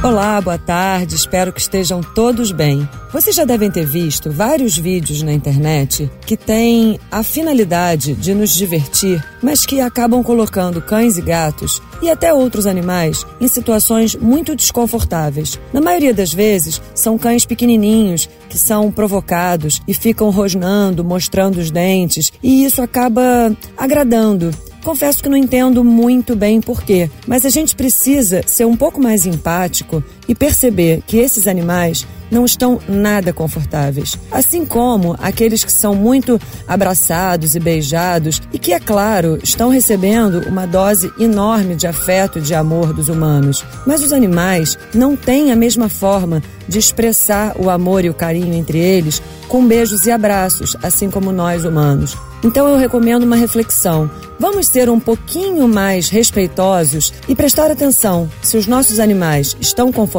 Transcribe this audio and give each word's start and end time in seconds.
Olá, 0.00 0.40
boa 0.40 0.56
tarde, 0.56 1.16
espero 1.16 1.52
que 1.52 1.60
estejam 1.60 2.00
todos 2.00 2.52
bem. 2.52 2.88
Vocês 3.12 3.34
já 3.34 3.44
devem 3.44 3.68
ter 3.68 3.84
visto 3.84 4.30
vários 4.30 4.78
vídeos 4.78 5.22
na 5.22 5.32
internet 5.32 6.08
que 6.24 6.36
têm 6.36 7.00
a 7.10 7.24
finalidade 7.24 8.14
de 8.14 8.32
nos 8.32 8.54
divertir, 8.54 9.20
mas 9.42 9.66
que 9.66 9.80
acabam 9.80 10.22
colocando 10.22 10.80
cães 10.80 11.18
e 11.18 11.20
gatos 11.20 11.82
e 12.00 12.08
até 12.08 12.32
outros 12.32 12.64
animais 12.64 13.26
em 13.40 13.48
situações 13.48 14.14
muito 14.14 14.54
desconfortáveis. 14.54 15.58
Na 15.72 15.80
maioria 15.80 16.14
das 16.14 16.32
vezes, 16.32 16.80
são 16.94 17.18
cães 17.18 17.44
pequenininhos 17.44 18.28
que 18.48 18.56
são 18.56 18.92
provocados 18.92 19.82
e 19.86 19.92
ficam 19.92 20.30
rosnando, 20.30 21.02
mostrando 21.02 21.58
os 21.58 21.72
dentes, 21.72 22.32
e 22.40 22.64
isso 22.64 22.80
acaba 22.80 23.52
agradando 23.76 24.52
Confesso 24.82 25.22
que 25.22 25.28
não 25.28 25.36
entendo 25.36 25.84
muito 25.84 26.34
bem 26.34 26.60
porquê, 26.60 27.10
mas 27.26 27.44
a 27.44 27.48
gente 27.48 27.74
precisa 27.74 28.42
ser 28.46 28.64
um 28.64 28.76
pouco 28.76 29.00
mais 29.00 29.26
empático 29.26 30.02
e 30.28 30.34
perceber 30.34 31.02
que 31.06 31.16
esses 31.16 31.48
animais 31.48 32.06
não 32.30 32.44
estão 32.44 32.78
nada 32.88 33.32
confortáveis. 33.32 34.16
Assim 34.30 34.64
como 34.64 35.16
aqueles 35.18 35.64
que 35.64 35.72
são 35.72 35.94
muito 35.94 36.40
abraçados 36.66 37.54
e 37.54 37.60
beijados 37.60 38.40
e 38.52 38.58
que, 38.58 38.72
é 38.72 38.80
claro, 38.80 39.38
estão 39.42 39.70
recebendo 39.70 40.46
uma 40.48 40.66
dose 40.66 41.10
enorme 41.18 41.74
de 41.74 41.86
afeto 41.86 42.38
e 42.38 42.42
de 42.42 42.54
amor 42.54 42.92
dos 42.92 43.08
humanos. 43.08 43.64
Mas 43.86 44.02
os 44.02 44.12
animais 44.12 44.78
não 44.94 45.16
têm 45.16 45.50
a 45.50 45.56
mesma 45.56 45.88
forma 45.88 46.42
de 46.68 46.78
expressar 46.78 47.56
o 47.58 47.70
amor 47.70 48.04
e 48.04 48.10
o 48.10 48.14
carinho 48.14 48.54
entre 48.54 48.78
eles 48.78 49.22
com 49.48 49.66
beijos 49.66 50.04
e 50.04 50.10
abraços, 50.10 50.76
assim 50.82 51.10
como 51.10 51.32
nós 51.32 51.64
humanos. 51.64 52.14
Então 52.44 52.68
eu 52.68 52.76
recomendo 52.76 53.24
uma 53.24 53.34
reflexão. 53.34 54.08
Vamos 54.38 54.68
ser 54.68 54.88
um 54.88 55.00
pouquinho 55.00 55.66
mais 55.66 56.08
respeitosos 56.08 57.12
e 57.26 57.34
prestar 57.34 57.70
atenção 57.70 58.30
se 58.40 58.56
os 58.56 58.66
nossos 58.66 59.00
animais 59.00 59.56
estão 59.60 59.90
confortáveis 59.90 60.17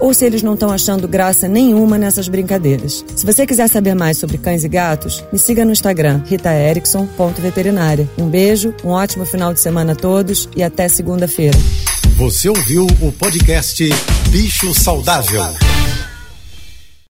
ou 0.00 0.12
se 0.12 0.24
eles 0.24 0.42
não 0.42 0.54
estão 0.54 0.70
achando 0.70 1.08
graça 1.08 1.48
nenhuma 1.48 1.98
nessas 1.98 2.28
brincadeiras. 2.28 3.04
Se 3.14 3.24
você 3.24 3.46
quiser 3.46 3.68
saber 3.68 3.94
mais 3.94 4.18
sobre 4.18 4.38
cães 4.38 4.64
e 4.64 4.68
gatos, 4.68 5.24
me 5.32 5.38
siga 5.38 5.64
no 5.64 5.72
Instagram, 5.72 6.22
ritaerickson.veterinária. 6.26 8.08
Um 8.18 8.28
beijo, 8.28 8.74
um 8.84 8.90
ótimo 8.90 9.24
final 9.24 9.52
de 9.52 9.60
semana 9.60 9.92
a 9.92 9.96
todos 9.96 10.48
e 10.56 10.62
até 10.62 10.88
segunda-feira. 10.88 11.58
Você 12.16 12.48
ouviu 12.48 12.86
o 13.00 13.12
podcast 13.12 13.84
Bicho 14.30 14.72
Saudável. 14.72 15.42